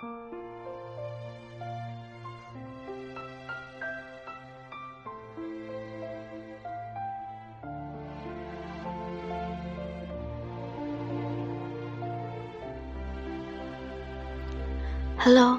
[0.00, 0.10] Hello，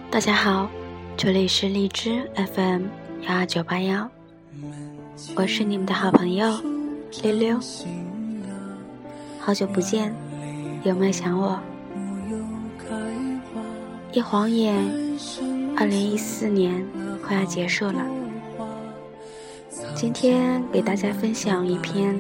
[0.10, 0.70] 大家好，
[1.18, 2.84] 这里是荔枝 FM
[3.28, 4.10] 幺二九八幺，
[5.36, 6.50] 我是你们的好朋友
[7.24, 7.60] 溜溜。
[9.42, 10.16] 好久不见，
[10.84, 11.60] 有没有想我？
[14.12, 14.76] 一晃眼，
[15.78, 16.84] 二零一四年
[17.24, 18.04] 快要结束了。
[19.94, 22.20] 今天给大家分享一篇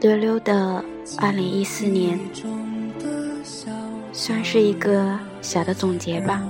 [0.00, 0.82] 溜溜的
[1.18, 2.18] 二零一四年。
[4.14, 6.42] 算是一个小的总结吧。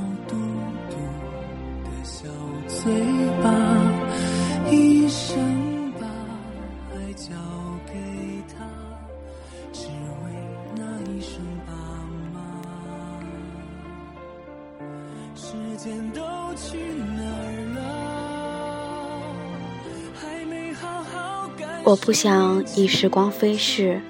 [21.84, 24.00] 我不想以时光飞逝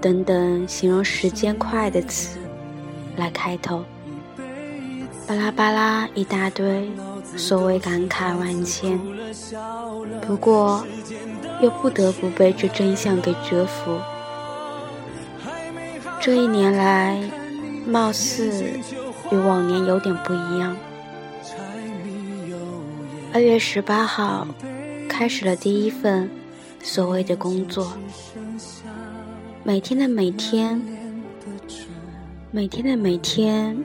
[0.00, 2.38] 等等形容时间快的词。
[3.16, 3.84] 来开头，
[5.26, 6.88] 巴拉巴拉一大堆，
[7.36, 8.98] 所谓感慨万千。
[10.22, 10.86] 不过，
[11.60, 13.98] 又不得不被这真相给折服。
[16.20, 17.20] 这一年来，
[17.84, 18.64] 貌似
[19.32, 20.76] 与往年有点不一样。
[23.34, 24.46] 二月十八号，
[25.08, 26.30] 开始了第一份
[26.82, 27.92] 所谓的工作，
[29.64, 30.80] 每天的每天。
[32.50, 33.76] 每天的每天，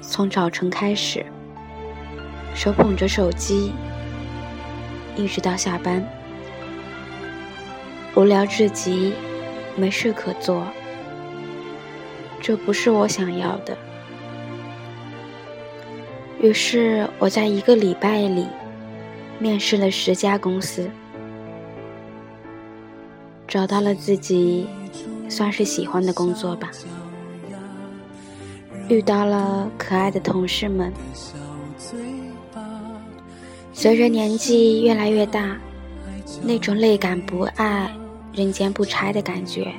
[0.00, 1.26] 从早晨开始，
[2.54, 3.70] 手捧着手机，
[5.14, 6.02] 一直到下班，
[8.14, 9.12] 无聊至极，
[9.76, 10.66] 没事可做。
[12.40, 13.76] 这不是我想要的。
[16.40, 18.46] 于是我在一个礼拜里，
[19.38, 20.88] 面试了十家公司，
[23.48, 24.66] 找到了自己
[25.26, 26.70] 算是喜欢的工作吧。
[28.88, 30.92] 遇到了可爱的同事们，
[33.72, 35.56] 随着年纪越来越大，
[36.42, 37.90] 那种累感不爱、
[38.34, 39.72] 人间不拆的感觉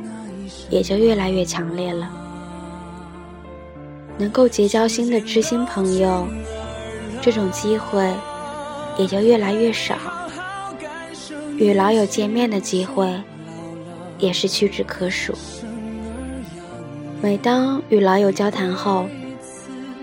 [0.71, 2.11] 也就越来越强烈了。
[4.17, 6.27] 能够结交新的知心朋友，
[7.21, 8.11] 这种机会
[8.97, 9.95] 也就越来越少。
[11.57, 13.05] 与老友见面的机会
[14.19, 15.33] 也是屈指可数。
[17.21, 19.07] 每当与老友交谈后，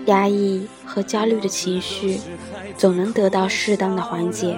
[0.07, 2.19] 压抑和焦虑的情绪
[2.77, 4.57] 总能得到适当的缓解。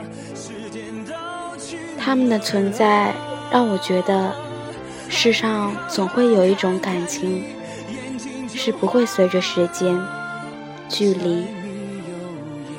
[1.98, 3.14] 他们的存在
[3.52, 4.34] 让我觉得，
[5.10, 7.44] 世上总会有一种感情
[8.48, 10.00] 是不会随着时间、
[10.88, 11.46] 距离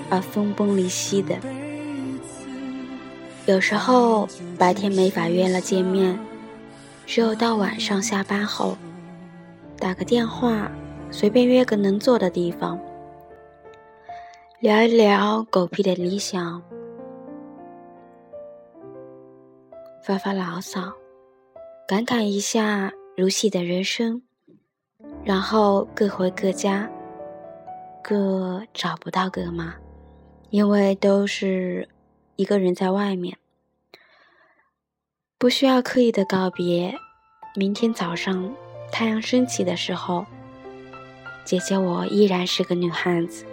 [0.09, 1.37] 而分崩离析的。
[3.47, 6.19] 有时候白天没法约了见面，
[7.11, 8.77] 只有到晚上下班后。
[9.81, 10.71] 打个电话，
[11.11, 12.79] 随便约个能坐的地方，
[14.61, 16.63] 聊一聊狗屁的理想，
[20.05, 20.93] 发发牢骚，
[21.89, 24.23] 感慨一下如戏的人生，
[25.25, 26.89] 然后各回各家，
[28.05, 29.75] 各找不到各妈，
[30.51, 31.89] 因为都是
[32.37, 33.37] 一个人在外面，
[35.41, 36.95] 不需要刻意的告别，
[37.57, 38.53] 明天早上。
[38.93, 40.27] 太阳升起的时候，
[41.47, 43.47] 姐姐我依然是个女汉子。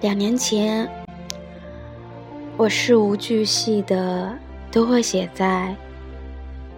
[0.00, 0.88] 两年前，
[2.56, 4.38] 我事无巨细的
[4.70, 5.74] 都会写在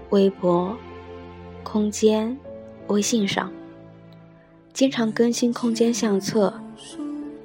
[0.09, 0.75] 微博、
[1.63, 2.35] 空间、
[2.87, 3.53] 微信上，
[4.73, 6.59] 经常更新空间相册，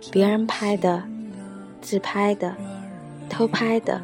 [0.10, 1.04] 别人拍的、
[1.82, 2.56] 自拍的、
[3.30, 4.02] 偷拍的，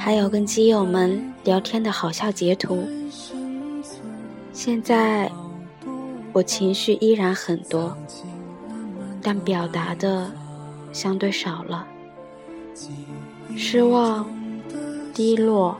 [0.00, 2.88] 还有跟基友们聊天的好笑截图。
[4.52, 5.30] 现在
[6.32, 7.94] 我情绪依然很多，
[9.20, 10.30] 但表达的
[10.92, 11.84] 相对少了。
[13.56, 14.24] 失望、
[15.12, 15.76] 低落、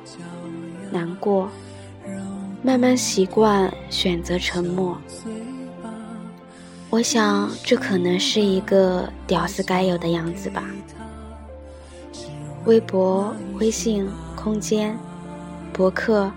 [0.90, 1.48] 难过，
[2.60, 4.98] 慢慢习惯选择沉默。
[6.90, 10.64] 我想这可能是一个屌丝该有的样子吧。
[12.68, 14.06] 微博、微信、
[14.36, 14.94] 空间、
[15.72, 16.30] 博客。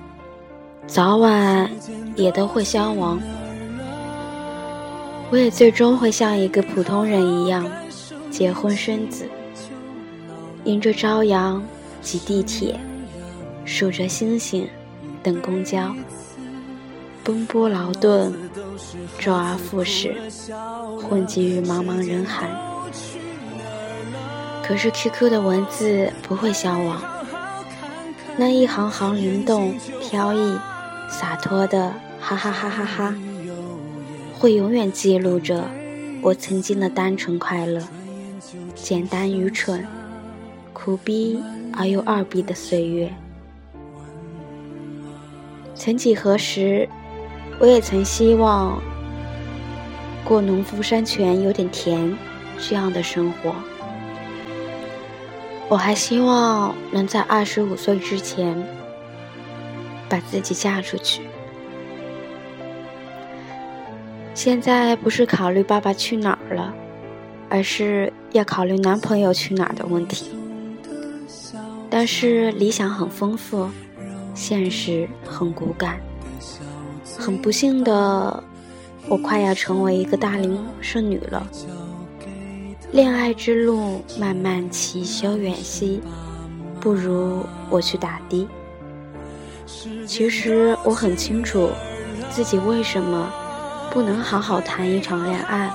[0.88, 1.69] 早晚
[2.16, 3.19] 也都会消亡，
[5.30, 7.69] 我也最终会像一个普通人一样
[8.30, 9.25] 结婚生子，
[10.63, 11.62] 迎着朝阳
[12.01, 12.80] 挤地铁，
[13.66, 14.66] 数着星星
[15.22, 15.94] 等公交。
[17.25, 18.33] 奔波劳顿，
[19.19, 20.16] 周而复始，
[20.98, 22.70] 混迹于茫茫人海。
[24.71, 27.01] 可是 QQ 的文字不会消亡，
[28.38, 30.57] 那一行行灵动、飘逸、
[31.09, 33.15] 洒脱的哈哈哈哈哈，
[34.39, 35.69] 会永远记录着
[36.21, 37.81] 我曾经的单纯快乐、
[38.73, 39.85] 简单愚蠢、
[40.71, 41.38] 苦逼
[41.73, 43.12] 而又二逼的岁月。
[45.75, 46.88] 曾几何时。
[47.59, 48.81] 我也曾希望
[50.23, 52.18] 过农夫山泉有点甜
[52.57, 53.53] 这样的生活。
[55.71, 58.62] 我还希望能在二十五岁之前
[60.09, 61.21] 把自己嫁出去。
[64.33, 66.73] 现在不是考虑爸爸去哪儿了，
[67.50, 70.31] 而是要考虑男朋友去哪儿的问题。
[71.89, 73.69] 但是理想很丰富，
[74.35, 76.01] 现实很骨感。
[77.18, 78.44] 很不幸的，
[79.07, 81.47] 我快要成为一个大龄剩女了。
[82.91, 86.01] 恋爱之路漫漫其修远兮，
[86.81, 88.45] 不如我去打的。
[90.05, 91.69] 其实我很清楚
[92.29, 93.31] 自己为什么
[93.91, 95.71] 不能好好谈一场恋爱，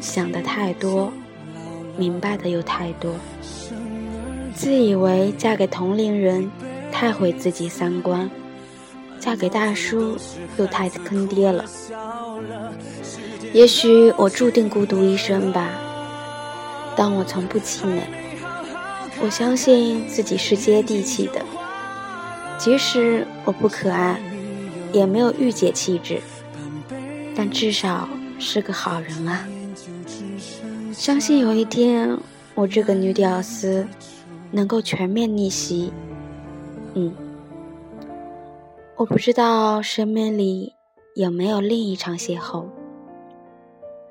[0.00, 1.12] 想的太多，
[1.96, 3.14] 明白的又太多。
[4.52, 6.50] 自以为嫁给同龄人，
[6.90, 8.28] 太毁自己三观。
[9.20, 10.16] 嫁给大叔
[10.58, 11.64] 又太坑爹了，
[13.54, 15.70] 也许我注定孤独一生吧，
[16.96, 18.02] 但我从不气馁。
[19.22, 21.40] 我相信自己是接地气的，
[22.58, 24.20] 即使我不可爱，
[24.92, 26.20] 也没有御姐气质，
[27.36, 28.08] 但至少
[28.38, 29.46] 是个好人啊！
[30.92, 32.18] 相信有一天，
[32.54, 33.86] 我这个女屌丝
[34.50, 35.92] 能够全面逆袭。
[36.94, 37.14] 嗯。
[38.96, 40.74] 我不知道生命里
[41.16, 42.66] 有没有另一场邂逅，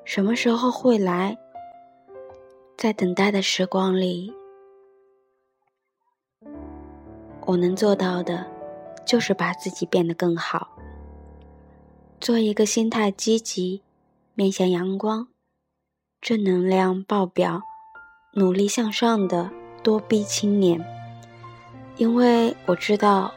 [0.04, 1.38] 什么时候会来？
[2.76, 4.32] 在等待的时光里，
[7.46, 8.46] 我能做到的，
[9.06, 10.76] 就是把自己变得更好，
[12.20, 13.82] 做一个心态积极、
[14.34, 15.28] 面向阳光、
[16.20, 17.62] 正能量爆表、
[18.34, 19.50] 努力向上的
[19.82, 20.84] 多逼青年。
[21.96, 23.32] 因为我知道。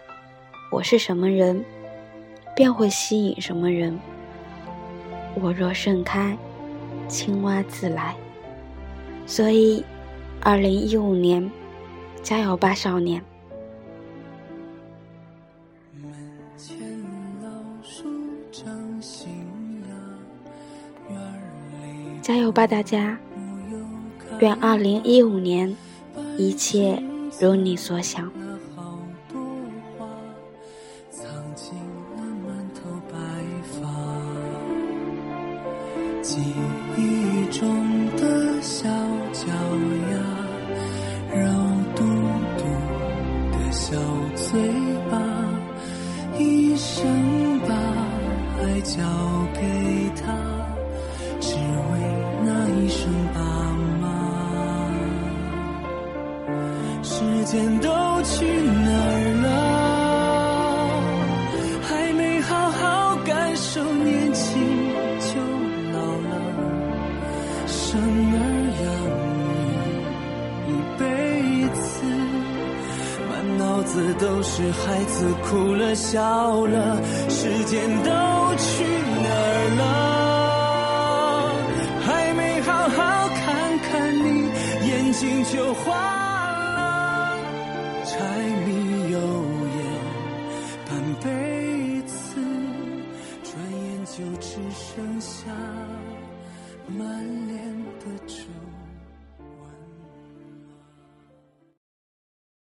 [0.70, 1.64] 我是什么人，
[2.54, 3.98] 便会吸引什么人。
[5.36, 6.38] 我若盛开，
[7.08, 8.14] 青蛙自来。
[9.28, 9.84] 所以，
[10.42, 11.52] 二零一五年，
[12.24, 13.22] 加油吧，少年！
[22.22, 23.18] 加油吧，大家！
[24.40, 25.76] 愿二零一五年
[26.38, 27.02] 一切
[27.40, 28.32] 如你所想。
[36.22, 36.42] 记
[36.98, 38.37] 忆中的
[38.70, 38.84] 小
[39.32, 39.48] 脚
[40.12, 40.14] 丫，
[41.34, 41.40] 肉
[41.96, 42.04] 嘟
[42.58, 42.62] 嘟
[43.54, 43.96] 的小
[44.36, 44.60] 嘴
[45.10, 45.18] 巴，
[46.38, 47.08] 一生
[47.62, 47.74] 把
[48.60, 49.00] 爱交
[49.54, 49.62] 给
[50.22, 50.36] 他，
[51.40, 51.94] 只为
[52.44, 53.40] 那一声爸
[54.02, 54.06] 妈。
[57.02, 57.88] 时间都
[58.24, 59.67] 去哪儿了？
[74.20, 78.10] 都是孩子哭了笑了，时间都
[78.58, 78.84] 去
[79.24, 79.82] 哪儿了？
[82.06, 82.98] 还没好好
[83.30, 84.50] 看看你，
[84.88, 85.86] 眼睛就花